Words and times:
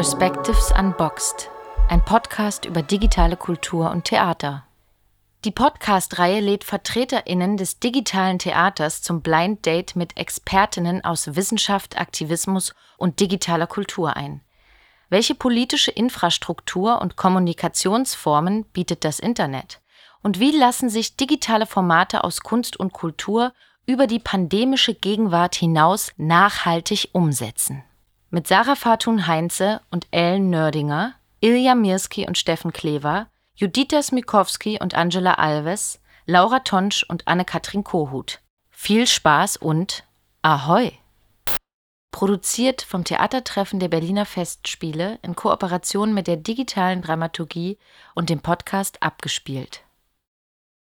Perspectives 0.00 0.72
Unboxed, 0.78 1.50
ein 1.90 2.02
Podcast 2.02 2.64
über 2.64 2.80
digitale 2.80 3.36
Kultur 3.36 3.90
und 3.90 4.06
Theater. 4.06 4.64
Die 5.44 5.50
Podcast-Reihe 5.50 6.40
lädt 6.40 6.64
VertreterInnen 6.64 7.58
des 7.58 7.80
digitalen 7.80 8.38
Theaters 8.38 9.02
zum 9.02 9.20
Blind 9.20 9.66
Date 9.66 9.96
mit 9.96 10.16
ExpertInnen 10.16 11.04
aus 11.04 11.36
Wissenschaft, 11.36 12.00
Aktivismus 12.00 12.74
und 12.96 13.20
digitaler 13.20 13.66
Kultur 13.66 14.16
ein. 14.16 14.40
Welche 15.10 15.34
politische 15.34 15.90
Infrastruktur 15.90 17.02
und 17.02 17.16
Kommunikationsformen 17.16 18.64
bietet 18.72 19.04
das 19.04 19.18
Internet? 19.18 19.82
Und 20.22 20.40
wie 20.40 20.52
lassen 20.52 20.88
sich 20.88 21.18
digitale 21.18 21.66
Formate 21.66 22.24
aus 22.24 22.40
Kunst 22.40 22.80
und 22.80 22.94
Kultur 22.94 23.52
über 23.84 24.06
die 24.06 24.18
pandemische 24.18 24.94
Gegenwart 24.94 25.56
hinaus 25.56 26.10
nachhaltig 26.16 27.10
umsetzen? 27.12 27.84
Mit 28.32 28.46
Sarah 28.46 28.76
Fatun 28.76 29.26
Heinze 29.26 29.80
und 29.90 30.06
Ellen 30.12 30.50
Nördinger, 30.50 31.14
Ilja 31.40 31.74
Mirski 31.74 32.28
und 32.28 32.38
Steffen 32.38 32.72
Klever 32.72 33.26
Judita 33.56 34.00
Smikowski 34.00 34.78
und 34.80 34.94
Angela 34.94 35.34
Alves, 35.34 36.00
Laura 36.26 36.60
Tonsch 36.60 37.04
und 37.08 37.26
Anne-Katrin 37.26 37.82
Kohut. 37.82 38.40
Viel 38.70 39.08
Spaß 39.08 39.56
und 39.56 40.04
Ahoi! 40.42 40.92
Produziert 42.12 42.82
vom 42.82 43.02
Theatertreffen 43.02 43.80
der 43.80 43.88
Berliner 43.88 44.26
Festspiele 44.26 45.18
in 45.22 45.34
Kooperation 45.34 46.14
mit 46.14 46.28
der 46.28 46.36
digitalen 46.36 47.02
Dramaturgie 47.02 47.78
und 48.14 48.30
dem 48.30 48.40
Podcast 48.40 49.02
abgespielt. 49.02 49.82